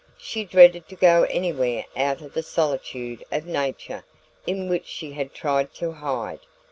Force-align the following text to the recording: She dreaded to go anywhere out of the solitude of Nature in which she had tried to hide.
She 0.17 0.45
dreaded 0.45 0.87
to 0.89 0.95
go 0.95 1.27
anywhere 1.29 1.85
out 1.95 2.21
of 2.21 2.33
the 2.33 2.41
solitude 2.41 3.23
of 3.31 3.45
Nature 3.45 4.03
in 4.47 4.67
which 4.67 4.87
she 4.87 5.11
had 5.11 5.31
tried 5.31 5.75
to 5.75 5.91
hide. 5.91 6.39